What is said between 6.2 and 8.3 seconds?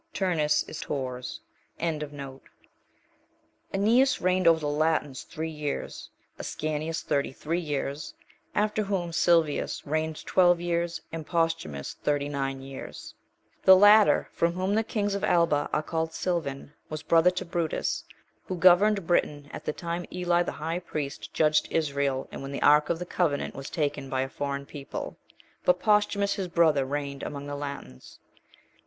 Ascanius thirty three years;